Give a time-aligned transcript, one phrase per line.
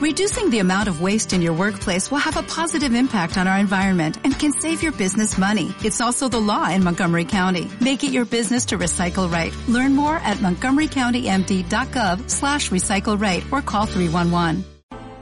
[0.00, 3.58] Reducing the amount of waste in your workplace will have a positive impact on our
[3.58, 5.74] environment and can save your business money.
[5.84, 7.68] It's also the law in Montgomery County.
[7.80, 9.52] Make it your business to recycle right.
[9.68, 14.64] Learn more at montgomerycountymd.gov slash recycle right or call 311.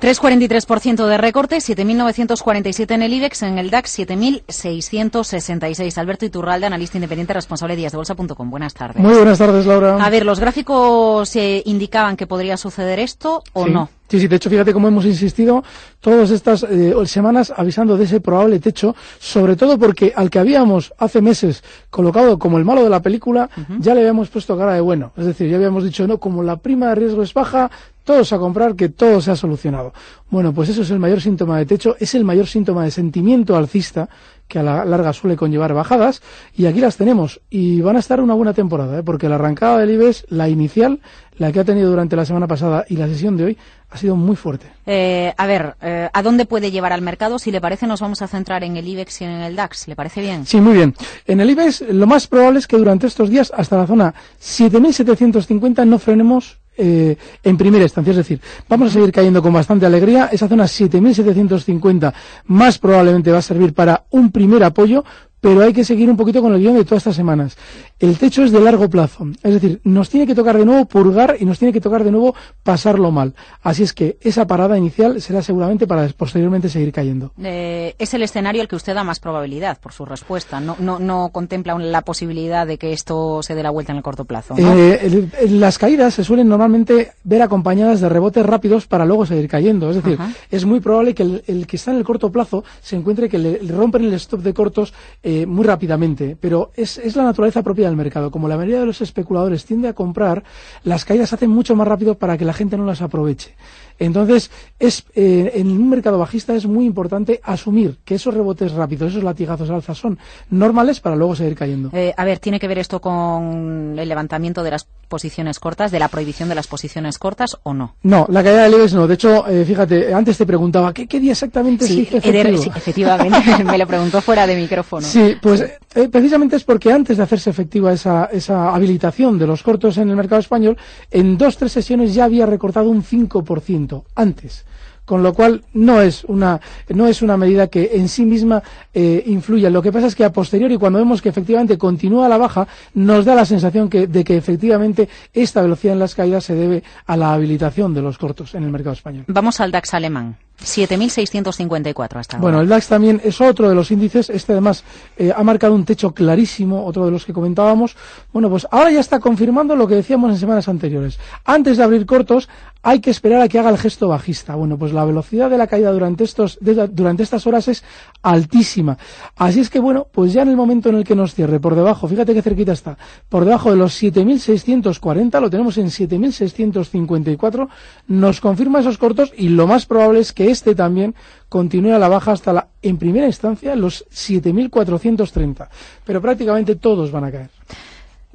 [0.00, 5.98] 3,43% de recorte, 7.947 en el IBEX, en el DAX 7.666.
[5.98, 8.48] Alberto Iturralde, analista independiente responsable de díasdebolsa.com.
[8.48, 9.02] Buenas tardes.
[9.02, 9.96] Muy buenas tardes, Laura.
[10.00, 13.70] A ver, ¿los gráficos eh, indicaban que podría suceder esto o Sí.
[13.72, 13.88] no?
[14.08, 15.62] Sí, sí, de hecho, fíjate cómo hemos insistido
[16.00, 20.94] todas estas eh, semanas avisando de ese probable techo, sobre todo porque al que habíamos
[20.98, 24.80] hace meses colocado como el malo de la película, ya le habíamos puesto cara de
[24.80, 25.12] bueno.
[25.16, 27.70] Es decir, ya habíamos dicho, no, como la prima de riesgo es baja,
[28.02, 29.92] todos a comprar, que todo se ha solucionado.
[30.30, 33.54] Bueno, pues eso es el mayor síntoma de techo, es el mayor síntoma de sentimiento
[33.54, 34.08] alcista,
[34.48, 36.22] que a la larga suele conllevar bajadas,
[36.56, 37.40] y aquí las tenemos.
[37.50, 39.02] Y van a estar una buena temporada, ¿eh?
[39.02, 41.00] porque la arrancada del IBEX, la inicial,
[41.36, 43.58] la que ha tenido durante la semana pasada y la sesión de hoy,
[43.90, 44.66] ha sido muy fuerte.
[44.86, 47.38] Eh, a ver, eh, ¿a dónde puede llevar al mercado?
[47.38, 49.88] Si le parece, nos vamos a centrar en el IBEX y en el DAX.
[49.88, 50.44] ¿Le parece bien?
[50.46, 50.94] Sí, muy bien.
[51.26, 55.86] En el IBEX, lo más probable es que durante estos días, hasta la zona 7.750,
[55.86, 58.12] no frenemos eh, en primera instancia.
[58.12, 60.30] Es decir, vamos a seguir cayendo con bastante alegría.
[60.32, 62.12] Esa zona 7.750
[62.46, 65.04] más probablemente va a servir para un primer apoyo,
[65.40, 67.56] pero hay que seguir un poquito con el guion de todas estas semanas.
[67.98, 69.26] El techo es de largo plazo.
[69.42, 72.10] Es decir, nos tiene que tocar de nuevo purgar y nos tiene que tocar de
[72.10, 73.34] nuevo pasarlo mal.
[73.62, 77.32] Así es que esa parada inicial será seguramente para posteriormente seguir cayendo.
[77.42, 80.60] Eh, es el escenario al que usted da más probabilidad por su respuesta.
[80.60, 84.02] No, no, no contempla la posibilidad de que esto se dé la vuelta en el
[84.02, 84.54] corto plazo.
[84.56, 84.72] ¿no?
[84.74, 89.26] Eh, el- el- las caídas se suelen normalmente ver acompañadas de rebotes rápidos para luego
[89.26, 89.90] seguir cayendo.
[89.90, 90.32] Es decir, Ajá.
[90.50, 93.38] es muy probable que el, el que está en el corto plazo se encuentre que
[93.38, 94.92] le, le rompen el stop de cortos
[95.30, 96.38] eh, muy rápidamente.
[96.40, 98.30] Pero es, es la naturaleza propia del mercado.
[98.30, 100.42] Como la mayoría de los especuladores tiende a comprar,
[100.84, 103.54] las caídas se hacen mucho más rápido para que la gente no las aproveche.
[103.98, 109.10] Entonces, es, eh, en un mercado bajista es muy importante asumir que esos rebotes rápidos,
[109.12, 110.18] esos latigazos al alza son
[110.50, 111.90] normales para luego seguir cayendo.
[111.92, 115.98] Eh, a ver, ¿tiene que ver esto con el levantamiento de las posiciones cortas, de
[115.98, 117.94] la prohibición de las posiciones cortas o no?
[118.02, 119.06] No, la caída del IBEX no.
[119.06, 122.58] De hecho, eh, fíjate, antes te preguntaba, ¿qué, qué día exactamente Sí, efectivo?
[122.62, 125.06] sí, efectivamente, me lo preguntó fuera de micrófono.
[125.06, 125.64] Sí, pues
[126.12, 130.16] precisamente es porque antes de hacerse efectiva esa, esa habilitación de los cortos en el
[130.16, 130.76] mercado español,
[131.10, 134.64] en dos, tres sesiones ya había recortado un 5% antes.
[135.04, 136.60] Con lo cual no es una,
[136.90, 138.62] no es una medida que en sí misma
[138.92, 139.70] eh, influya.
[139.70, 143.24] Lo que pasa es que a posteriori, cuando vemos que efectivamente continúa la baja, nos
[143.24, 147.16] da la sensación que, de que efectivamente esta velocidad en las caídas se debe a
[147.16, 149.24] la habilitación de los cortos en el mercado español.
[149.28, 150.36] Vamos al DAX alemán.
[150.62, 152.42] 7.654 hasta ahora.
[152.42, 154.28] Bueno, el DAX también es otro de los índices.
[154.30, 154.84] Este además
[155.16, 157.96] eh, ha marcado un techo clarísimo, otro de los que comentábamos.
[158.32, 161.18] Bueno, pues ahora ya está confirmando lo que decíamos en semanas anteriores.
[161.44, 162.48] Antes de abrir cortos,
[162.82, 164.54] hay que esperar a que haga el gesto bajista.
[164.54, 167.82] Bueno, pues la velocidad de la caída durante estos de- durante estas horas es
[168.22, 168.98] altísima.
[169.36, 171.74] Así es que bueno, pues ya en el momento en el que nos cierre por
[171.74, 172.96] debajo, fíjate qué cerquita está,
[173.28, 177.68] por debajo de los 7640, lo tenemos en 7654,
[178.08, 181.14] nos confirma esos cortos y lo más probable es que este también
[181.48, 185.68] continúe a la baja hasta la en primera instancia los 7430,
[186.04, 187.50] pero prácticamente todos van a caer.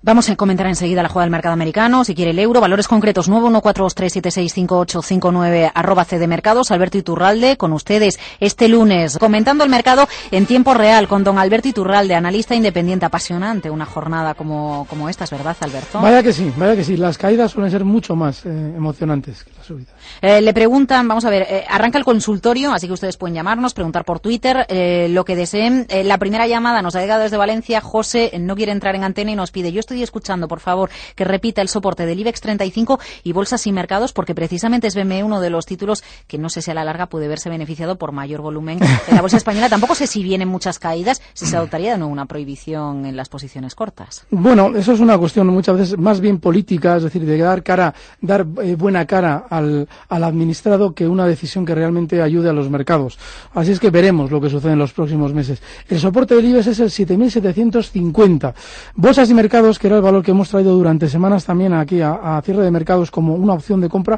[0.06, 3.32] Vamos a comentar enseguida la jugada del mercado americano, si quiere el euro, valores concretos
[3.32, 10.74] 91423765859 arroba CD Mercados, Alberto Iturralde, con ustedes este lunes, comentando el mercado en tiempo
[10.74, 15.56] real con don Alberto Iturralde, analista independiente, apasionante, una jornada como, como esta, ¿es verdad,
[15.62, 16.02] Alberto?
[16.02, 19.52] Vaya que sí, vaya que sí, las caídas suelen ser mucho más eh, emocionantes que
[19.56, 19.94] las subidas.
[20.22, 23.74] Eh, le preguntan, vamos a ver, eh, arranca el consultorio, así que ustedes pueden llamarnos,
[23.74, 25.88] preguntar por Twitter, eh, lo que deseen.
[26.04, 27.80] La primera llamada nos ha llegado desde Valencia.
[27.80, 31.26] José no quiere entrar en antena y nos pide, yo estoy escuchando, por favor, que
[31.26, 35.42] repita el soporte del IBEX 35 y bolsas y mercados, porque precisamente es BME uno
[35.42, 38.42] de los títulos que no sé si a la larga puede verse beneficiado por mayor
[38.42, 39.70] volumen en la bolsa española.
[39.70, 43.76] Tampoco sé si vienen muchas caídas, si se adoptaría nuevo una prohibición en las posiciones
[43.76, 44.26] cortas.
[44.32, 47.94] Bueno, eso es una cuestión muchas veces más bien política, es decir, de dar cara,
[48.22, 52.70] dar eh, buena cara al, al administrado que una decisión que realmente ayude a los
[52.70, 53.18] mercados.
[53.54, 55.62] Así es que veremos lo que sucede en los próximos meses.
[55.88, 58.54] El soporte del IBEX es el 7.750.
[58.96, 62.42] Bolsas y mercados, que era el valor que hemos traído durante semanas también aquí a,
[62.46, 64.18] cierre de mercados como una opción de compra,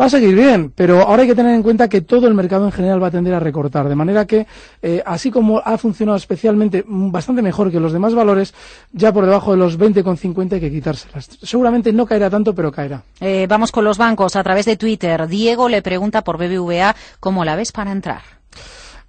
[0.00, 2.64] va a seguir bien, pero ahora hay que tener en cuenta que todo el mercado
[2.64, 4.46] en general va a tender a recortar, de manera que,
[4.80, 8.54] eh, así como ha funcionado especialmente bastante mejor que los demás valores,
[8.92, 11.28] ya por debajo de los 20,50 hay que quitárselas.
[11.42, 13.02] Seguramente no caerá tanto, pero caerá.
[13.20, 15.26] Eh, vamos con los bancos a través de Twitter.
[15.26, 18.39] Diego le pregunta por BBVA cómo la ves para entrar.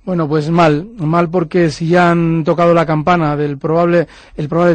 [0.04, 4.74] Bueno, pues mal, mal porque si ya han tocado la campana del probable, el probable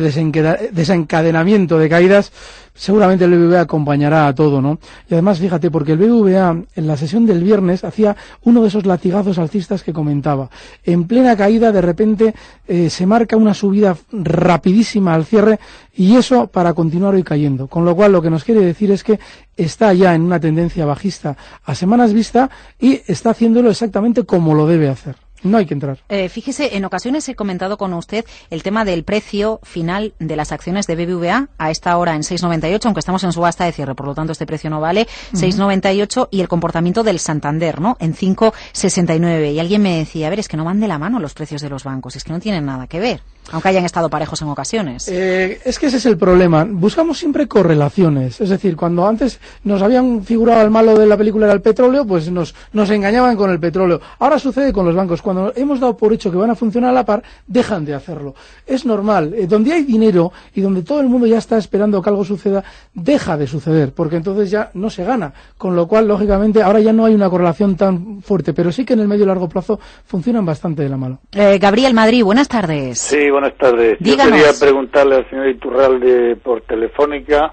[0.70, 2.30] desencadenamiento de caídas,
[2.76, 4.78] seguramente el BBVA acompañará a todo, ¿no?
[5.10, 8.14] Y además, fíjate, porque el BBVA en la sesión del viernes hacía
[8.44, 10.48] uno de esos latigazos alcistas que comentaba.
[10.84, 12.34] En plena caída, de repente,
[12.68, 15.58] eh, se marca una subida rapidísima al cierre
[15.96, 17.66] y eso para continuar hoy cayendo.
[17.66, 19.18] Con lo cual, lo que nos quiere decir es que
[19.56, 24.66] está ya en una tendencia bajista a semanas vista y está haciéndolo exactamente como lo
[24.66, 25.25] debe hacer.
[25.50, 25.98] No hay que entrar.
[26.08, 30.52] Eh, fíjese, en ocasiones he comentado con usted el tema del precio final de las
[30.52, 34.06] acciones de BBVA a esta hora en 6,98, aunque estamos en subasta de cierre, por
[34.06, 37.96] lo tanto este precio no vale, 6,98 y el comportamiento del Santander, ¿no?
[38.00, 39.52] En 5,69.
[39.52, 41.62] Y alguien me decía, a ver, es que no van de la mano los precios
[41.62, 43.20] de los bancos, es que no tienen nada que ver
[43.52, 45.08] aunque hayan estado parejos en ocasiones.
[45.08, 46.66] Eh, es que ese es el problema.
[46.68, 48.40] Buscamos siempre correlaciones.
[48.40, 52.04] Es decir, cuando antes nos habían figurado el malo de la película era el petróleo,
[52.04, 54.00] pues nos, nos engañaban con el petróleo.
[54.18, 55.22] Ahora sucede con los bancos.
[55.22, 58.34] Cuando hemos dado por hecho que van a funcionar a la par, dejan de hacerlo.
[58.66, 59.34] Es normal.
[59.34, 62.62] Eh, donde hay dinero y donde todo el mundo ya está esperando que algo suceda,
[62.94, 65.32] deja de suceder, porque entonces ya no se gana.
[65.56, 68.94] Con lo cual, lógicamente, ahora ya no hay una correlación tan fuerte, pero sí que
[68.94, 71.20] en el medio y largo plazo funcionan bastante de la mano.
[71.32, 72.98] Eh, Gabriel Madrid, buenas tardes.
[72.98, 73.98] Sí, buenas tardes.
[74.00, 77.52] Yo quería preguntarle al señor Iturralde por Telefónica,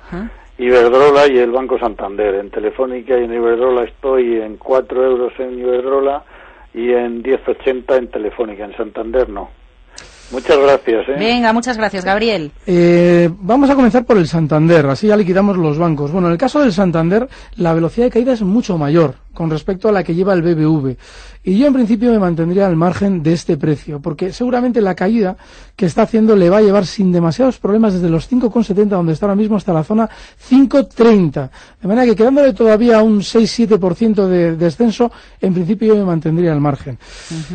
[0.58, 2.36] Iberdrola y el Banco Santander.
[2.36, 6.24] En Telefónica y en Iberdrola estoy en 4 euros en Iberdrola
[6.74, 8.66] y en 10,80 en Telefónica.
[8.66, 9.50] En Santander no.
[10.32, 11.10] Muchas gracias.
[11.10, 11.16] ¿eh?
[11.20, 12.52] Venga, muchas gracias, Gabriel.
[12.66, 16.12] Eh, vamos a comenzar por el Santander, así ya liquidamos los bancos.
[16.12, 17.28] Bueno, en el caso del Santander,
[17.58, 20.96] la velocidad de caída es mucho mayor con respecto a la que lleva el BBV.
[21.46, 25.36] Y yo en principio me mantendría al margen de este precio, porque seguramente la caída
[25.76, 29.26] que está haciendo le va a llevar sin demasiados problemas desde los 5,70 donde está
[29.26, 30.10] ahora mismo hasta la zona
[30.50, 31.50] 5,30.
[31.82, 36.62] De manera que quedándole todavía un 6-7% de descenso, en principio yo me mantendría al
[36.62, 36.98] margen.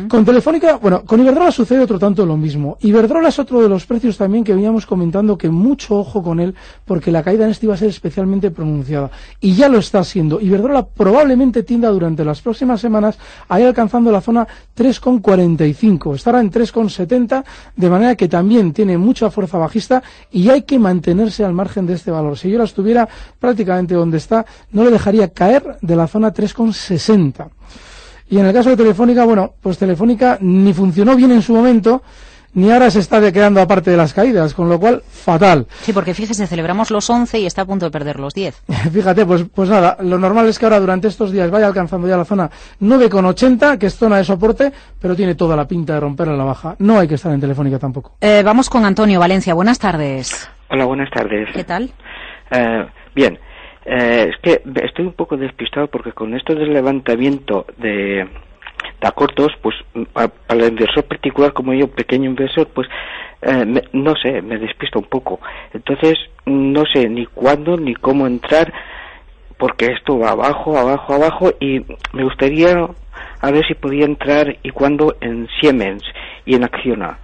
[0.07, 2.77] Con Telefónica, bueno, con Iberdrola sucede otro tanto lo mismo.
[2.81, 6.53] Iberdrola es otro de los precios también que veníamos comentando que mucho ojo con él,
[6.85, 9.09] porque la caída en este iba a ser especialmente pronunciada.
[9.39, 10.39] Y ya lo está haciendo.
[10.39, 13.15] Iberdrola probablemente tienda durante las próximas semanas
[13.47, 16.15] a ir alcanzando la zona 3,45.
[16.15, 17.43] Estará en 3,70,
[17.75, 20.01] de manera que también tiene mucha fuerza bajista
[20.31, 22.39] y hay que mantenerse al margen de este valor.
[22.39, 23.07] Si yo la estuviera
[23.39, 27.49] prácticamente donde está, no le dejaría caer de la zona 3,60.
[28.31, 32.01] Y en el caso de Telefónica, bueno, pues Telefónica ni funcionó bien en su momento,
[32.53, 35.67] ni ahora se está quedando aparte de las caídas, con lo cual, fatal.
[35.81, 38.63] Sí, porque fíjese, celebramos los 11 y está a punto de perder los 10.
[38.93, 42.17] Fíjate, pues, pues nada, lo normal es que ahora durante estos días vaya alcanzando ya
[42.17, 42.49] la zona
[42.81, 46.75] 9,80, que es zona de soporte, pero tiene toda la pinta de romperla la baja.
[46.79, 48.15] No hay que estar en Telefónica tampoco.
[48.21, 50.49] Eh, vamos con Antonio Valencia, buenas tardes.
[50.69, 51.49] Hola, buenas tardes.
[51.53, 51.91] ¿Qué tal?
[52.51, 52.85] Eh,
[53.15, 53.39] bien,
[53.85, 58.27] eh, es que estoy un poco despistado porque con esto del levantamiento de
[59.01, 59.75] a cortos, pues
[60.13, 62.87] para el inversor particular como yo, pequeño inversor, pues
[63.41, 65.39] eh, no sé, me despisto un poco.
[65.73, 68.73] Entonces, no sé ni cuándo ni cómo entrar,
[69.57, 71.81] porque esto va abajo, abajo, abajo, y
[72.13, 72.87] me gustaría
[73.41, 76.03] a ver si podía entrar y cuándo en Siemens
[76.45, 77.17] y en Acciona.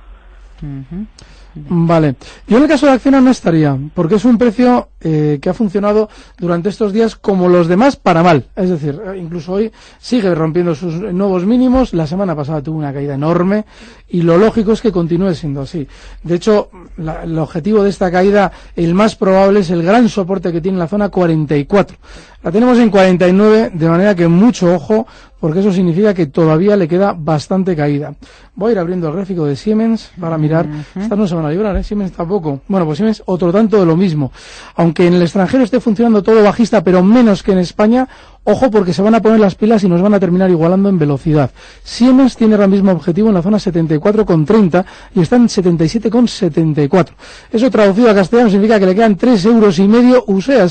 [1.56, 2.16] Vale.
[2.48, 5.54] Yo en el caso de Acciona no estaría, porque es un precio eh, que ha
[5.54, 6.10] funcionado
[6.40, 8.46] durante estos días como los demás para mal.
[8.56, 11.94] Es decir, eh, incluso hoy sigue rompiendo sus nuevos mínimos.
[11.94, 13.66] La semana pasada tuvo una caída enorme
[14.10, 15.88] y lo lógico es que continúe siendo así.
[16.24, 20.60] De hecho, el objetivo de esta caída, el más probable, es el gran soporte que
[20.60, 21.98] tiene la zona 44.
[22.42, 25.08] La tenemos en 49, de manera que mucho ojo,
[25.40, 28.14] porque eso significa que todavía le queda bastante caída.
[28.56, 30.68] Voy a ir abriendo el gráfico de Siemens para mirar.
[30.96, 31.84] Estas no se van a librar, ¿eh?
[31.84, 32.62] Siemens tampoco.
[32.68, 34.32] Bueno, pues Siemens otro tanto de lo mismo.
[34.76, 38.08] Aunque en el extranjero esté funcionando todo bajista, pero menos que en España,
[38.48, 41.00] Ojo porque se van a poner las pilas y nos van a terminar igualando en
[41.00, 41.50] velocidad.
[41.84, 44.86] Siemens tiene ahora mismo objetivo en la zona 74,30
[45.16, 47.08] y está en 77,74.
[47.52, 50.68] Eso traducido a castellano significa que le quedan 3 euros y medio, sea,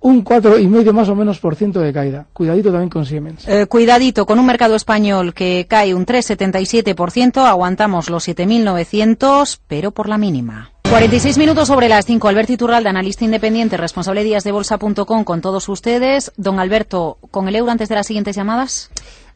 [0.00, 2.26] un 4 y medio más o menos por ciento de caída.
[2.34, 3.48] Cuidadito también con Siemens.
[3.48, 10.10] Eh, cuidadito con un mercado español que cae un 3,77%, aguantamos los 7.900, pero por
[10.10, 10.73] la mínima.
[10.94, 12.28] 46 minutos sobre las 5.
[12.28, 16.30] Alberto Iturralde, analista independiente, responsable de días de bolsa.com con todos ustedes.
[16.36, 18.90] Don Alberto, ¿con el euro antes de las siguientes llamadas?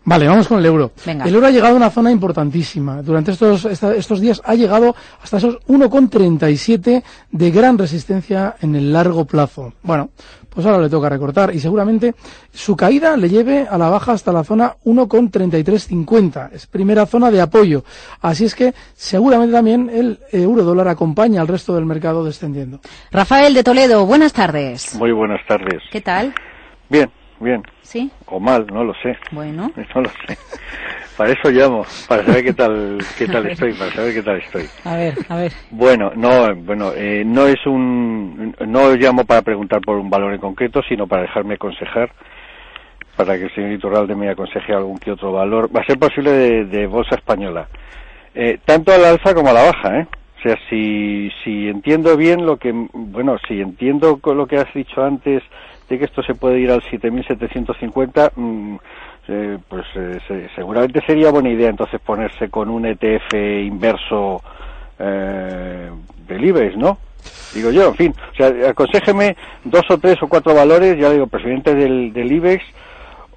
[0.08, 0.92] Vale, vamos con el euro.
[1.04, 3.02] El euro ha llegado a una zona importantísima.
[3.02, 9.26] Durante estos, estos días ha llegado hasta esos 1,37 de gran resistencia en el largo
[9.26, 9.74] plazo.
[9.82, 10.08] Bueno,
[10.48, 12.14] pues ahora le toca recortar y seguramente
[12.50, 16.52] su caída le lleve a la baja hasta la zona 1,3350.
[16.54, 17.84] Es primera zona de apoyo.
[18.22, 22.80] Así es que seguramente también el euro dólar acompaña al resto del mercado descendiendo.
[23.10, 24.94] Rafael de Toledo, buenas tardes.
[24.94, 25.82] Muy buenas tardes.
[25.92, 26.34] ¿Qué tal?
[26.88, 27.10] Bien,
[27.40, 27.62] bien.
[27.83, 28.11] ¿Sí?
[28.26, 29.16] O mal, no lo sé.
[29.33, 29.71] Bueno.
[29.95, 30.37] No lo sé.
[31.18, 34.68] Para eso llamo, para saber qué tal, qué tal estoy, para saber qué tal estoy.
[34.85, 35.52] A ver, a ver.
[35.71, 40.40] Bueno, no, bueno, eh, no es un, no llamo para preguntar por un valor en
[40.40, 42.12] concreto, sino para dejarme aconsejar,
[43.16, 45.68] para que el señor Iturralde me aconseje algún que otro valor.
[45.75, 46.30] Va a ser posible
[46.66, 47.66] de, bolsa española,
[48.33, 50.07] eh, tanto a la alza como a la baja, ¿eh?
[50.38, 55.02] O sea, si, si entiendo bien lo que, bueno, si entiendo lo que has dicho
[55.02, 55.42] antes
[55.88, 58.76] de que esto se puede ir al 7.750, mmm,
[59.28, 64.42] eh, pues eh, seguramente sería buena idea entonces ponerse con un ETF inverso
[64.99, 65.90] eh,
[66.26, 66.99] del IBEX, ¿no?
[67.54, 71.26] Digo yo, en fin, o sea, aconsejeme dos o tres o cuatro valores, ya digo,
[71.26, 72.64] presidente del, del IBEX,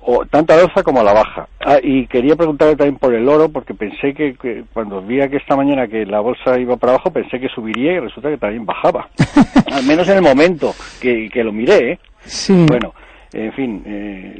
[0.01, 1.47] o tanto a la alza como a la baja.
[1.59, 5.55] Ah, y quería preguntarle también por el oro, porque pensé que, cuando vi que esta
[5.55, 9.09] mañana que la bolsa iba para abajo, pensé que subiría y resulta que también bajaba.
[9.71, 11.99] Al menos en el momento que, que lo miré, ¿eh?
[12.21, 12.65] Sí.
[12.67, 12.93] Bueno,
[13.33, 14.39] en fin, eh,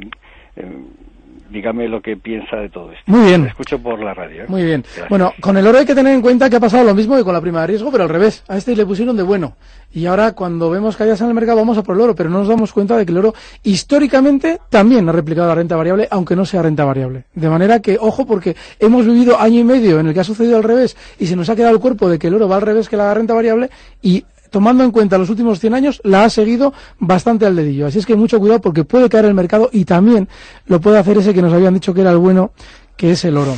[1.52, 3.04] dígame lo que piensa de todo esto.
[3.06, 3.46] Muy bien.
[3.46, 4.44] escucho por la radio.
[4.44, 4.46] ¿eh?
[4.48, 4.84] Muy bien.
[5.08, 7.24] Bueno, con el oro hay que tener en cuenta que ha pasado lo mismo que
[7.24, 8.42] con la prima de riesgo, pero al revés.
[8.48, 9.54] A este le pusieron de bueno.
[9.94, 12.38] Y ahora, cuando vemos caídas en el mercado, vamos a por el oro, pero no
[12.38, 16.34] nos damos cuenta de que el oro históricamente también ha replicado la renta variable, aunque
[16.34, 17.24] no sea renta variable.
[17.34, 20.56] De manera que, ojo, porque hemos vivido año y medio en el que ha sucedido
[20.56, 22.62] al revés y se nos ha quedado el cuerpo de que el oro va al
[22.62, 23.68] revés que la renta variable
[24.00, 27.86] y tomando en cuenta los últimos 100 años, la ha seguido bastante al dedillo.
[27.88, 30.28] Así es que mucho cuidado porque puede caer el mercado y también
[30.66, 32.52] lo puede hacer ese que nos habían dicho que era el bueno,
[32.96, 33.56] que es el oro.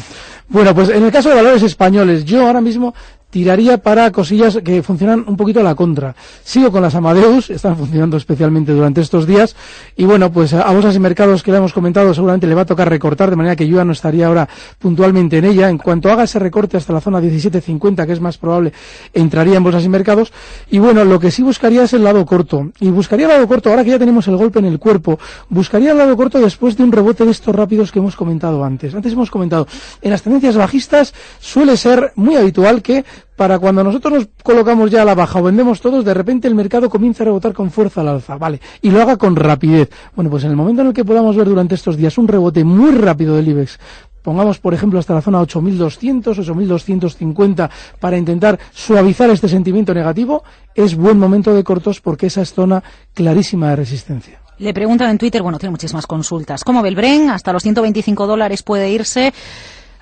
[0.48, 2.94] Bueno, pues en el caso de valores españoles, yo ahora mismo
[3.34, 6.14] tiraría para cosillas que funcionan un poquito a la contra.
[6.44, 9.56] Sigo con las Amadeus, están funcionando especialmente durante estos días,
[9.96, 12.64] y bueno, pues a bolsas y mercados que le hemos comentado seguramente le va a
[12.64, 14.48] tocar recortar, de manera que yo ya no estaría ahora
[14.78, 15.68] puntualmente en ella.
[15.68, 18.72] En cuanto haga ese recorte hasta la zona 17.50, que es más probable,
[19.12, 20.32] entraría en bolsas y mercados.
[20.70, 22.70] Y bueno, lo que sí buscaría es el lado corto.
[22.78, 25.90] Y buscaría el lado corto, ahora que ya tenemos el golpe en el cuerpo, buscaría
[25.90, 28.94] el lado corto después de un rebote de estos rápidos que hemos comentado antes.
[28.94, 29.66] Antes hemos comentado,
[30.02, 33.04] en las tendencias bajistas suele ser muy habitual que
[33.36, 36.54] para cuando nosotros nos colocamos ya a la baja o vendemos todos, de repente el
[36.54, 38.60] mercado comienza a rebotar con fuerza al alza, ¿vale?
[38.82, 39.90] Y lo haga con rapidez.
[40.14, 42.64] Bueno, pues en el momento en el que podamos ver durante estos días un rebote
[42.64, 43.78] muy rápido del IBEX,
[44.22, 50.94] pongamos por ejemplo hasta la zona 8200, 8250 para intentar suavizar este sentimiento negativo, es
[50.94, 54.40] buen momento de cortos porque esa es zona clarísima de resistencia.
[54.58, 56.62] Le preguntan en Twitter, bueno, tiene muchísimas consultas.
[56.62, 57.28] ¿Cómo ve el Bren?
[57.28, 59.34] Hasta los 125 dólares puede irse.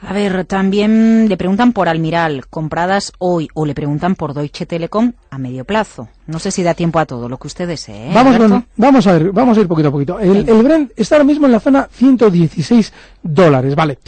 [0.05, 5.13] A ver, también le preguntan por Almiral, compradas hoy, o le preguntan por Deutsche Telekom
[5.31, 6.09] a medio plazo.
[6.33, 8.09] No sé si da tiempo a todo, lo que usted desee.
[8.09, 10.19] ¿eh, vamos, vamos a ver, vamos a ir poquito a poquito.
[10.19, 12.91] El, el, Brent está ahora mismo en la zona 116
[13.23, 13.99] dólares, vale.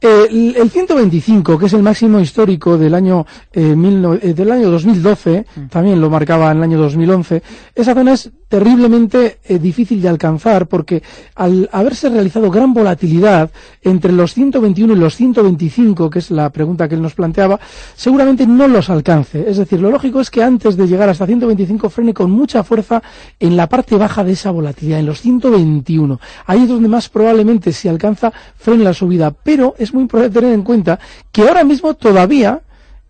[0.00, 3.74] El, el 125, que es el máximo histórico del año, eh,
[4.22, 5.66] eh del año 2012, mm.
[5.66, 7.42] también lo marcaba en el año 2011,
[7.74, 11.02] esa zona es terriblemente difícil de alcanzar porque
[11.34, 13.50] al haberse realizado gran volatilidad
[13.82, 17.58] entre los 121 y los 125, que es la pregunta que él nos planteaba,
[17.96, 19.48] seguramente no los alcance.
[19.48, 23.02] Es decir, lo lógico es que antes de llegar hasta 125 frene con mucha fuerza
[23.38, 26.20] en la parte baja de esa volatilidad, en los 121.
[26.46, 30.54] Ahí es donde más probablemente si alcanza frene la subida, pero es muy importante tener
[30.54, 30.98] en cuenta
[31.30, 32.60] que ahora mismo todavía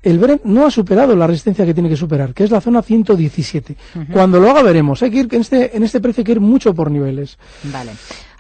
[0.03, 2.83] el Brent no ha superado la resistencia que tiene que superar, que es la zona
[2.83, 3.77] 117.
[4.13, 5.03] Cuando lo haga veremos.
[5.03, 7.39] Hay que ir en este, en este precio hay que ir mucho por niveles.
[7.65, 7.93] Vale.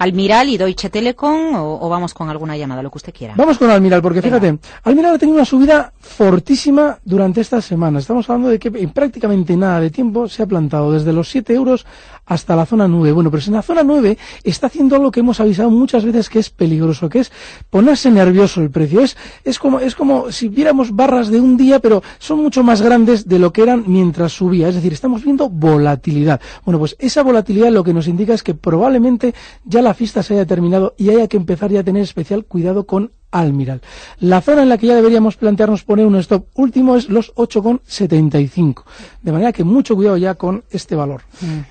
[0.02, 3.34] Almiral y Deutsche Telekom o, vamos con alguna llamada, lo que usted quiera.
[3.36, 8.02] Vamos con Almiral, porque fíjate, Almiral ha tenido una subida fortísima durante estas semanas.
[8.02, 11.54] Estamos hablando de que en prácticamente nada de tiempo se ha plantado desde los 7
[11.54, 11.86] euros
[12.26, 13.12] hasta la zona 9.
[13.12, 16.40] Bueno, pero en la zona 9 está haciendo algo que hemos avisado muchas veces que
[16.40, 17.30] es peligroso, que es
[17.70, 19.02] ponerse nervioso el precio.
[19.02, 22.82] Es, es, como, es como si viéramos barras de un día, pero son mucho más
[22.82, 24.68] grandes de lo que eran mientras subía.
[24.68, 26.40] Es decir, estamos viendo volatilidad.
[26.64, 29.32] Bueno, pues esa volatilidad lo que nos indica es que probablemente
[29.64, 32.86] ya la fiesta se haya terminado y haya que empezar ya a tener especial cuidado
[32.86, 33.80] con Almiral.
[34.20, 38.84] La zona en la que ya deberíamos plantearnos poner un stop último es los 8,75.
[39.22, 41.22] De manera que mucho cuidado ya con este valor.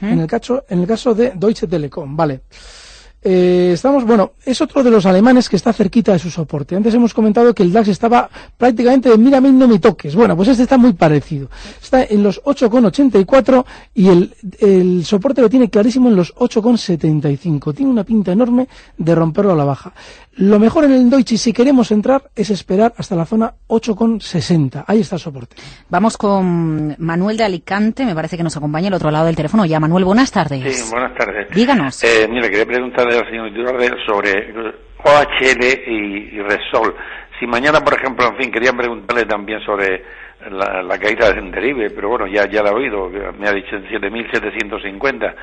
[0.01, 2.41] en, el caso, en el caso de Deutsche Telekom, vale.
[3.23, 6.75] Eh, estamos, bueno, es otro de los alemanes que está cerquita de su soporte.
[6.75, 10.15] Antes hemos comentado que el DAX estaba prácticamente de mírame no me toques.
[10.15, 11.49] Bueno, pues este está muy parecido.
[11.81, 13.63] Está en los 8,84
[13.93, 17.75] y el, el soporte lo tiene clarísimo en los 8,75.
[17.75, 19.93] Tiene una pinta enorme de romperlo a la baja.
[20.37, 24.85] Lo mejor en el Deutsche, si queremos entrar, es esperar hasta la zona 8,60.
[24.87, 25.57] Ahí está el soporte.
[25.89, 29.65] Vamos con Manuel de Alicante, me parece que nos acompaña al otro lado del teléfono.
[29.65, 30.63] Ya, Manuel, buenas tardes.
[30.73, 31.49] Sí, buenas tardes.
[31.53, 32.01] Díganos.
[32.05, 34.53] Eh, mira, quería preguntarle al señor Iturralde sobre
[35.03, 36.95] OHL y, Resol.
[37.37, 40.01] Si mañana, por ejemplo, en fin, quería preguntarle también sobre
[40.49, 45.35] la, caída del Derive, pero bueno, ya, ya la he oído, me ha dicho 7.750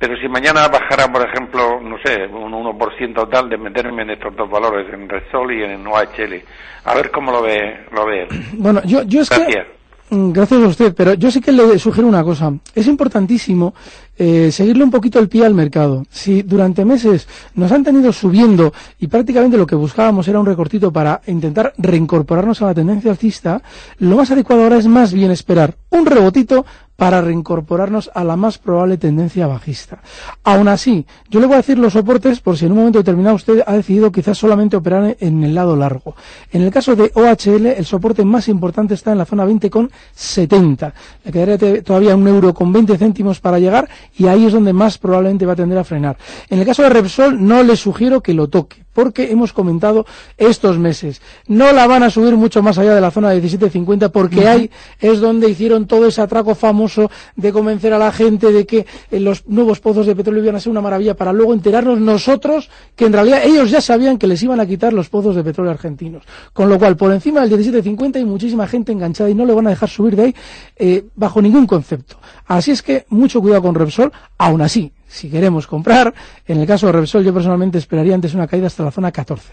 [0.00, 4.34] Pero si mañana bajara, por ejemplo, no sé, un 1% tal, de meterme en estos
[4.34, 6.42] dos valores, en Resol y en OHL.
[6.84, 9.62] A ver cómo lo ve, lo ve Bueno, yo, yo es que...
[10.08, 12.50] Mm, gracias a usted, pero yo sí que le sugiero una cosa.
[12.74, 13.74] Es importantísimo
[14.22, 16.04] eh, seguirle un poquito el pie al mercado.
[16.10, 20.92] Si durante meses nos han tenido subiendo y prácticamente lo que buscábamos era un recortito
[20.92, 23.62] para intentar reincorporarnos a la tendencia alcista,
[23.98, 26.66] lo más adecuado ahora es más bien esperar un rebotito
[27.00, 30.02] para reincorporarnos a la más probable tendencia bajista.
[30.44, 33.36] Aún así, yo le voy a decir los soportes por si en un momento determinado
[33.36, 36.14] usted ha decidido quizás solamente operar en el lado largo.
[36.52, 40.92] En el caso de OHL, el soporte más importante está en la zona 20,70.
[41.24, 44.98] Le quedaría todavía un euro con 20 céntimos para llegar y ahí es donde más
[44.98, 46.16] probablemente va a tender a frenar.
[46.48, 50.04] En el caso de Repsol, no le sugiero que lo toque porque hemos comentado
[50.36, 51.22] estos meses.
[51.46, 54.70] No la van a subir mucho más allá de la zona de 17.50 porque ahí
[54.98, 59.18] es donde hicieron todo ese atraco famoso de convencer a la gente de que eh,
[59.18, 63.06] los nuevos pozos de petróleo iban a ser una maravilla para luego enterarnos nosotros que
[63.06, 66.24] en realidad ellos ya sabían que les iban a quitar los pozos de petróleo argentinos.
[66.52, 69.66] Con lo cual, por encima del 17.50 hay muchísima gente enganchada y no le van
[69.66, 70.34] a dejar subir de ahí
[70.76, 72.18] eh, bajo ningún concepto.
[72.46, 76.14] Así es que mucho cuidado con Repsol, aún así, si queremos comprar.
[76.46, 79.52] En el caso de Repsol, yo personalmente esperaría antes una caída hasta la zona 14.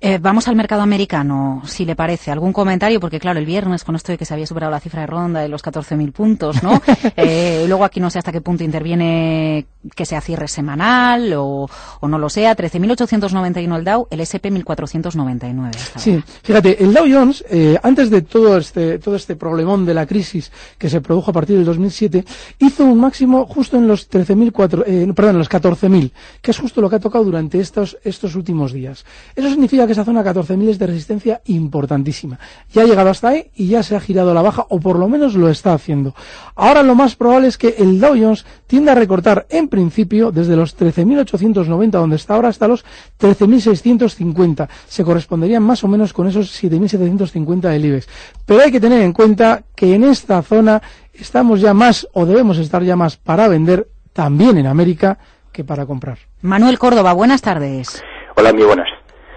[0.00, 2.30] Eh, vamos al mercado americano, si le parece.
[2.30, 3.00] ¿Algún comentario?
[3.00, 5.40] Porque, claro, el viernes, con esto de que se había superado la cifra de ronda
[5.40, 6.80] de los 14.000 puntos, ¿no?
[7.16, 11.68] eh, luego aquí no sé hasta qué punto interviene que sea cierre semanal o,
[12.00, 12.56] o no lo sea.
[12.56, 15.70] 13.891 el Dow, el S&P 1.499.
[15.96, 20.06] Sí, fíjate, el Dow Jones, eh, antes de todo este, todo este problemón de la
[20.06, 22.24] crisis que se produjo a partir del 2007,
[22.58, 26.10] hizo un máximo justo en los 13.000, eh, perdón, en los 14.000,
[26.40, 29.04] que es justo lo que ha tocado durante estos, estos últimos días.
[29.34, 32.38] Eso significa que esa zona 14.000 es de resistencia importantísima.
[32.72, 34.98] Ya ha llegado hasta ahí y ya se ha girado a la baja, o por
[34.98, 36.14] lo menos lo está haciendo.
[36.54, 40.54] Ahora lo más probable es que el Dow Jones tienda a recortar en principio desde
[40.54, 42.84] los 13.890, donde está ahora, hasta los
[43.20, 44.68] 13.650.
[44.86, 48.08] Se corresponderían más o menos con esos 7.750 del IBEX.
[48.46, 50.80] Pero hay que tener en cuenta que en esta zona
[51.12, 55.18] estamos ya más, o debemos estar ya más para vender, también en América,
[55.52, 56.18] que para comprar.
[56.42, 58.00] Manuel Córdoba, buenas tardes.
[58.36, 58.88] Hola, muy buenas.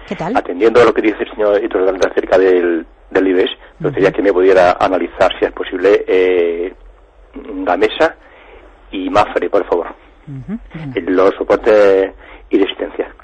[0.06, 0.36] ¿Qué tal?
[0.36, 4.22] Atendiendo a lo que dice el señor Iturralde acerca del, del IBEX, me gustaría que
[4.22, 6.72] me pudiera analizar, si es posible, eh,
[7.34, 8.14] Gamesa
[8.92, 10.07] y Mafre, por favor.
[11.06, 12.12] Los soportes
[12.50, 13.14] y resistencia.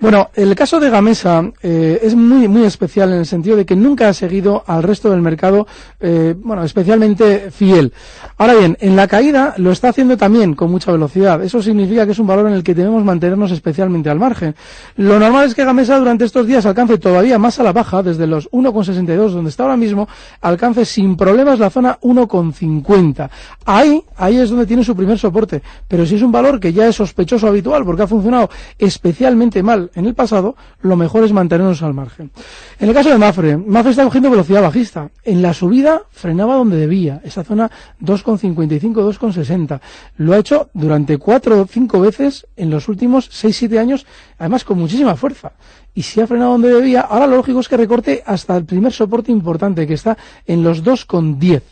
[0.00, 3.76] Bueno, el caso de Gamesa eh, es muy muy especial en el sentido de que
[3.76, 5.66] nunca ha seguido al resto del mercado,
[6.00, 7.92] eh, bueno, especialmente fiel.
[8.38, 11.44] Ahora bien, en la caída lo está haciendo también con mucha velocidad.
[11.44, 14.54] Eso significa que es un valor en el que debemos mantenernos especialmente al margen.
[14.96, 18.26] Lo normal es que Gamesa durante estos días alcance todavía más a la baja, desde
[18.26, 20.08] los 1,62 donde está ahora mismo,
[20.40, 23.28] alcance sin problemas la zona 1,50.
[23.66, 25.60] Ahí, ahí es donde tiene su primer soporte.
[25.86, 29.89] Pero si es un valor que ya es sospechoso habitual porque ha funcionado especialmente mal
[29.94, 32.30] en el pasado, lo mejor es mantenernos al margen.
[32.78, 35.10] En el caso de Mafre, Mafre está cogiendo velocidad bajista.
[35.24, 37.70] En la subida frenaba donde debía, esa zona
[38.02, 39.80] 2,55, 2,60.
[40.16, 44.06] Lo ha hecho durante cuatro o cinco veces en los últimos 6-7 años,
[44.38, 45.52] además con muchísima fuerza.
[45.94, 48.92] Y si ha frenado donde debía, ahora lo lógico es que recorte hasta el primer
[48.92, 51.62] soporte importante, que está en los 2,10.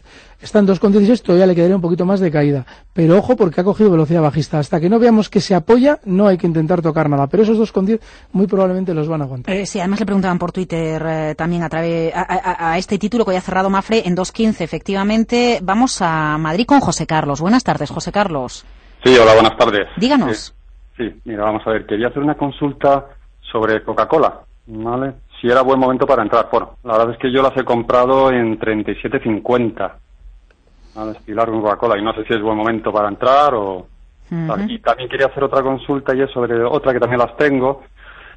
[0.40, 2.64] Está en 2,16, todavía le quedaría un poquito más de caída.
[2.92, 4.60] Pero ojo porque ha cogido velocidad bajista.
[4.60, 7.26] Hasta que no veamos que se apoya, no hay que intentar tocar nada.
[7.26, 8.00] Pero esos 2,10
[8.32, 9.54] muy probablemente los van a aguantar.
[9.54, 13.32] Eh, sí, además le preguntaban por Twitter eh, también a, través, a, este título que
[13.32, 14.60] hoy ha cerrado Mafre en 2,15.
[14.60, 17.40] Efectivamente, vamos a Madrid con José Carlos.
[17.40, 18.64] Buenas tardes, José Carlos.
[19.02, 19.88] Sí, hola, buenas tardes.
[19.96, 20.54] Díganos.
[20.96, 21.84] Sí, mira, vamos a ver.
[21.84, 23.06] Quería hacer una consulta
[23.40, 24.42] sobre Coca-Cola.
[24.66, 25.14] ¿Vale?
[25.40, 26.48] Si era buen momento para entrar.
[26.52, 29.92] Bueno, la verdad es que yo las he comprado en 37.50
[30.98, 33.86] a destilar un Coca-Cola y no sé si es buen momento para entrar o...
[34.68, 37.82] Y también quería hacer otra consulta y es sobre otra que también las tengo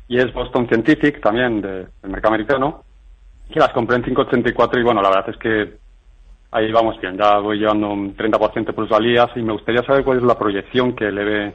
[0.07, 2.83] y es Boston Scientific, también de, del mercado americano,
[3.51, 5.77] que las compré en 5.84 y bueno, la verdad es que
[6.51, 10.19] ahí vamos bien, ya voy llevando un 30% de plusvalías y me gustaría saber cuál
[10.19, 11.53] es la proyección que le ve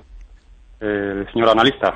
[0.81, 1.95] eh, el señor analista.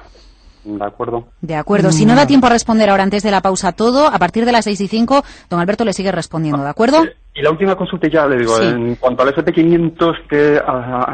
[0.65, 1.29] ¿De acuerdo?
[1.41, 1.91] De acuerdo.
[1.93, 4.53] Si no da tiempo a responder ahora antes de la pausa todo, a partir de
[4.53, 7.05] las 6 y 5, don Alberto le sigue respondiendo, ¿de acuerdo?
[7.05, 10.61] Eh, y la última consulta ya le digo, en cuanto al SP500, ¿qué,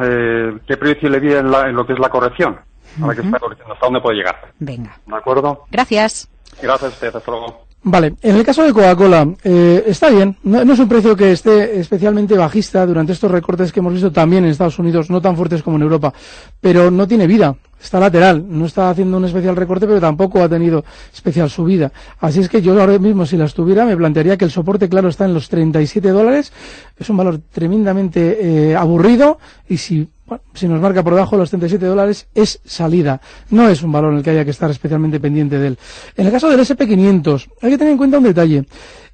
[0.03, 2.59] eh, ¿qué proyección le vi en, lo que es la corrección?
[3.01, 4.53] ¿Hasta dónde puede llegar?
[4.59, 4.99] Venga.
[5.07, 5.65] ¿De acuerdo?
[5.71, 6.29] Gracias.
[6.61, 7.66] Gracias a usted, hasta luego.
[7.89, 11.79] Vale, en el caso de Coca-Cola, eh, está bien, no, es un precio que esté
[11.79, 15.63] especialmente bajista durante estos recortes que hemos visto también en Estados Unidos, no tan fuertes
[15.63, 16.13] como en Europa,
[16.61, 20.49] pero no tiene vida, está lateral, no está haciendo un especial recorte, pero tampoco ha
[20.49, 21.93] tenido especial subida.
[22.19, 25.09] Así es que yo ahora mismo, si las tuviera, me plantearía que el soporte, claro,
[25.09, 26.53] está en los 37 dólares,
[26.99, 30.09] es un valor tremendamente eh, aburrido, y si
[30.55, 33.21] si nos marca por debajo de los 37 dólares, es salida.
[33.51, 35.79] No es un valor en el que haya que estar especialmente pendiente de él.
[36.17, 38.65] En el caso del SP500, hay que tener en cuenta un detalle.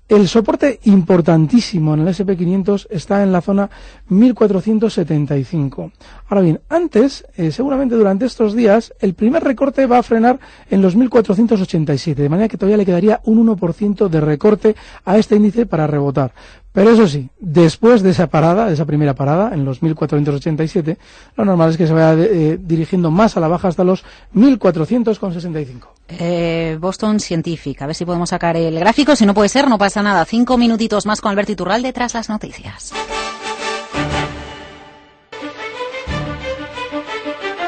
[0.08, 3.70] El soporte importantísimo en el SP500 está en la zona
[4.08, 5.90] 1475.
[6.28, 10.82] Ahora bien, antes, eh, seguramente durante estos días, el primer recorte va a frenar en
[10.82, 15.64] los 1487, de manera que todavía le quedaría un 1% de recorte a este índice
[15.64, 16.32] para rebotar.
[16.72, 20.96] Pero eso sí, después de esa parada, de esa primera parada, en los 1487,
[21.36, 25.92] lo normal es que se vaya eh, dirigiendo más a la baja hasta los 1465.
[26.08, 29.14] Eh, Boston Scientific, a ver si podemos sacar el gráfico.
[29.14, 30.24] Si no puede ser, no pasa nada.
[30.24, 32.92] Cinco minutitos más con Alberto Iturralde tras las noticias.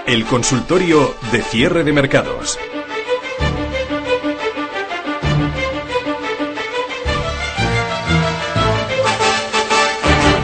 [0.06, 2.58] El consultorio de cierre de mercados.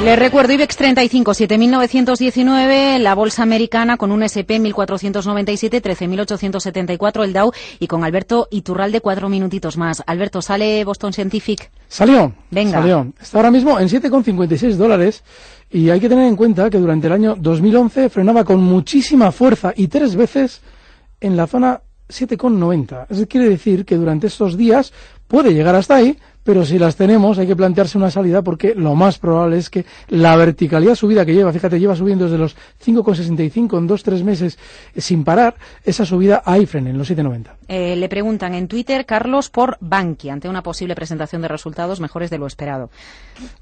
[0.05, 7.53] Les recuerdo IBEX 35, 7.919, la bolsa americana con un SP 1.497, 13.874 el Dow
[7.79, 10.03] y con Alberto Iturralde cuatro minutitos más.
[10.07, 11.71] Alberto, ¿sale Boston Scientific?
[11.87, 12.33] Salió.
[12.51, 12.81] Venga.
[12.81, 13.13] Salió.
[13.21, 15.23] Está ahora mismo en 7,56 dólares
[15.71, 19.75] y hay que tener en cuenta que durante el año 2011 frenaba con muchísima fuerza
[19.77, 20.63] y tres veces
[21.21, 23.07] en la zona 7,90.
[23.11, 24.95] Eso quiere decir que durante estos días
[25.29, 28.95] puede llegar hasta ahí, pero si las tenemos hay que plantearse una salida porque lo
[28.95, 33.79] más probable es que la verticalidad subida que lleva, fíjate, lleva subiendo desde los 5,65
[33.79, 34.59] en dos, tres meses
[34.95, 37.47] eh, sin parar, esa subida ahí frene en los 7,90.
[37.69, 42.31] Eh, le preguntan en Twitter, Carlos, por Bankia, ante una posible presentación de resultados mejores
[42.31, 42.91] de lo esperado.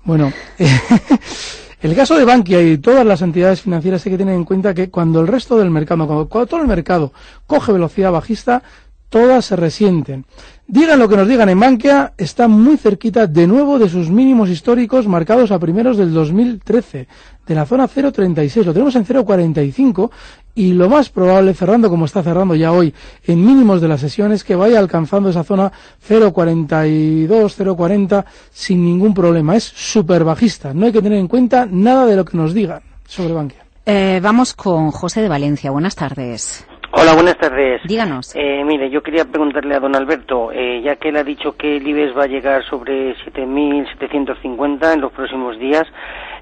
[0.05, 0.33] Bueno,
[1.83, 4.91] el caso de Bankia y todas las entidades financieras hay que tener en cuenta que
[4.91, 7.13] cuando el resto del mercado, cuando todo el mercado
[7.47, 8.63] coge velocidad bajista,
[9.09, 10.27] todas se resienten.
[10.71, 14.51] Digan lo que nos digan en Bankia, está muy cerquita de nuevo de sus mínimos
[14.51, 17.09] históricos marcados a primeros del 2013,
[17.47, 18.65] de la zona 0,36.
[18.65, 20.11] Lo tenemos en 0,45
[20.55, 22.93] y lo más probable, cerrando como está cerrando ya hoy
[23.25, 25.73] en mínimos de las sesiones, que vaya alcanzando esa zona
[26.07, 29.57] 0,42, 0,40 sin ningún problema.
[29.57, 30.75] Es súper bajista.
[30.75, 33.65] No hay que tener en cuenta nada de lo que nos digan sobre Bankia.
[33.87, 35.71] Eh, vamos con José de Valencia.
[35.71, 36.68] Buenas tardes.
[36.91, 37.83] Hola, buenas tardes.
[37.85, 38.35] Díganos.
[38.35, 41.77] Eh, mire, yo quería preguntarle a don Alberto, eh, ya que él ha dicho que
[41.77, 45.85] el IBEX va a llegar sobre 7.750 en los próximos días,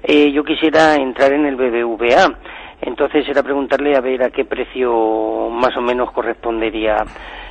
[0.03, 2.33] eh, yo quisiera entrar en el BBVA.
[2.79, 6.97] Entonces era preguntarle a ver a qué precio más o menos correspondería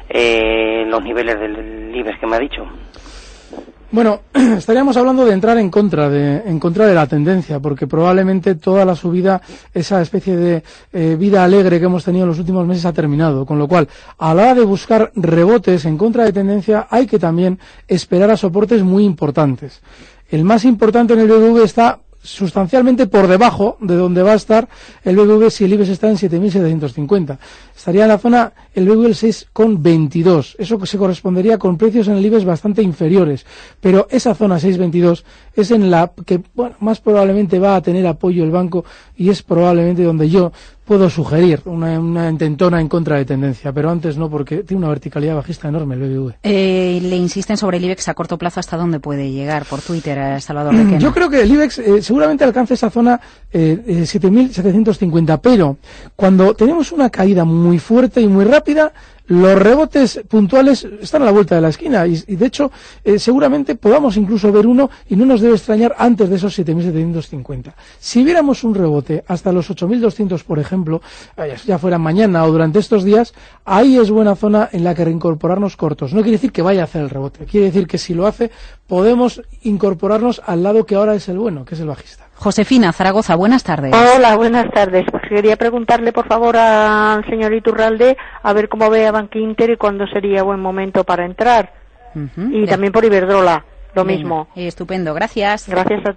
[0.08, 2.64] los niveles del IBEX que me ha dicho.
[3.92, 8.56] Bueno, estaríamos hablando de entrar en contra de, en contra de la tendencia, porque probablemente
[8.56, 9.40] toda la subida,
[9.72, 13.46] esa especie de eh, vida alegre que hemos tenido en los últimos meses ha terminado.
[13.46, 17.20] Con lo cual, a la hora de buscar rebotes en contra de tendencia, hay que
[17.20, 19.80] también esperar a soportes muy importantes.
[20.28, 24.68] El más importante en el BBV está sustancialmente por debajo de donde va a estar
[25.04, 27.38] el BBV si el IBEX está en 7.750.
[27.74, 30.56] Estaría en la zona el BBV 6,22.
[30.58, 33.46] Eso se correspondería con precios en el IBEX bastante inferiores.
[33.80, 35.22] Pero esa zona 6,22
[35.54, 36.40] es en la que
[36.80, 38.84] más probablemente va a tener apoyo el banco
[39.16, 40.52] y es probablemente donde yo
[40.86, 45.34] puedo sugerir una, intentona en contra de tendencia, pero antes no, porque tiene una verticalidad
[45.34, 46.34] bajista enorme el BBV.
[46.44, 49.66] Eh, le insisten sobre el IBEX a corto plazo, ¿hasta dónde puede llegar?
[49.66, 50.98] Por Twitter, eh, Salvador Requena.
[50.98, 53.20] Yo creo que el IBEX eh, seguramente alcance esa zona
[53.52, 55.76] eh, 7.750, pero
[56.14, 58.92] cuando tenemos una caída muy fuerte y muy rápida,
[59.28, 62.70] los rebotes puntuales están a la vuelta de la esquina y, de hecho
[63.04, 67.72] eh, seguramente podamos incluso ver uno y no nos debe extrañar antes de esos 7.750.
[67.98, 71.00] Si viéramos un rebote hasta los 8.200, por ejemplo,
[71.36, 73.34] eh, ya fuera mañana o durante estos días,
[73.64, 76.12] ahí es buena zona en la que reincorporarnos cortos.
[76.12, 78.50] No quiere decir que vaya a hacer el rebote, quiere decir que si lo hace
[78.86, 82.25] podemos incorporarnos al lado que ahora es el bueno, que es el bajista.
[82.36, 83.92] Josefina, Zaragoza, buenas tardes.
[83.94, 85.06] Hola, buenas tardes.
[85.10, 89.70] Pues quería preguntarle, por favor, al señor Iturralde a ver cómo ve a Bank Inter
[89.70, 91.72] y cuándo sería buen momento para entrar.
[92.14, 94.48] y también por Iberdrola, lo mismo.
[94.54, 95.68] Estupendo, gracias.
[95.68, 96.16] Gracias a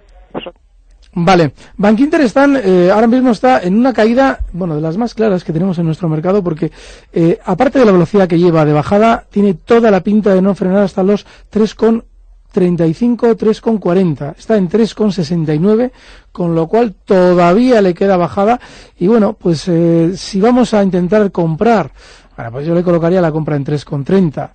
[1.12, 5.12] Vale, Bank Inter están, eh, ahora mismo está en una caída, bueno, de las más
[5.12, 6.70] claras que tenemos en nuestro mercado, porque
[7.12, 10.54] eh, aparte de la velocidad que lleva de bajada, tiene toda la pinta de no
[10.54, 12.04] frenar hasta los 3,1
[12.50, 14.34] 35, 3,40.
[14.38, 15.90] Está en 3,69,
[16.32, 18.60] con lo cual todavía le queda bajada.
[18.98, 21.92] Y bueno, pues eh, si vamos a intentar comprar,
[22.36, 24.50] bueno, pues yo le colocaría la compra en 3,30.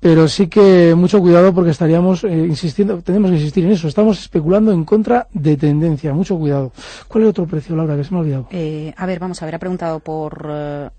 [0.00, 3.86] Pero sí que mucho cuidado porque estaríamos eh, insistiendo, tenemos que insistir en eso.
[3.86, 6.14] Estamos especulando en contra de tendencia.
[6.14, 6.72] Mucho cuidado.
[7.06, 8.48] ¿Cuál es otro precio, Laura, que se me ha olvidado?
[8.50, 10.90] Eh, a ver, vamos a ver, ha preguntado por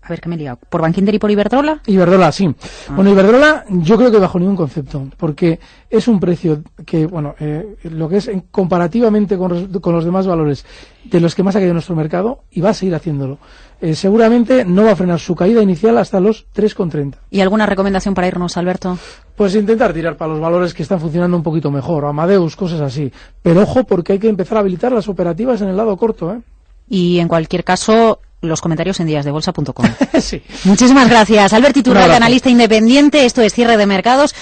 [0.00, 1.80] a ver qué me he liado, por Bankinter y por Iberdrola.
[1.86, 2.48] Iberdrola, sí.
[2.88, 2.92] Ah.
[2.94, 5.58] Bueno, Iberdrola yo creo que bajo ningún concepto, porque
[5.90, 10.64] es un precio que, bueno, eh, lo que es comparativamente con, con, los demás valores
[11.04, 13.38] de los que más ha caído en nuestro mercado y va a seguir haciéndolo.
[13.80, 17.16] Eh, seguramente no va a frenar su caída inicial hasta los 3,30.
[17.30, 18.96] ¿Y alguna recomendación para irnos, Alberto?
[19.34, 23.12] Pues intentar tirar para los valores que están funcionando un poquito mejor, Amadeus, cosas así.
[23.42, 26.40] Pero ojo, porque hay que empezar a habilitar las operativas en el lado corto, ¿eh?
[26.88, 29.86] Y en cualquier caso, los comentarios en díasdebolsa.com.
[30.20, 30.42] sí.
[30.64, 31.52] Muchísimas gracias.
[31.52, 33.24] Albert Iturralde, analista independiente.
[33.24, 34.34] Esto es Cierre de Mercados.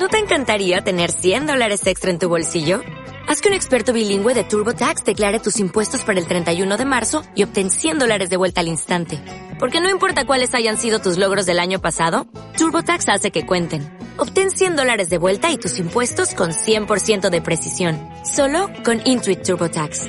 [0.00, 2.80] ¿No te encantaría tener 100 dólares extra en tu bolsillo?
[3.28, 7.22] Haz que un experto bilingüe de TurboTax declare tus impuestos para el 31 de marzo
[7.36, 9.22] y obtén 100 dólares de vuelta al instante.
[9.58, 13.86] Porque no importa cuáles hayan sido tus logros del año pasado, TurboTax hace que cuenten.
[14.16, 17.98] Obtén 100 dólares de vuelta y tus impuestos con 100% de precisión.
[18.24, 20.08] Solo con Intuit TurboTax.